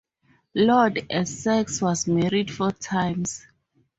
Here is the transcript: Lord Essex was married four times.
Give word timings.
Lord 0.55 1.05
Essex 1.11 1.79
was 1.79 2.07
married 2.07 2.49
four 2.49 2.71
times. 2.71 3.45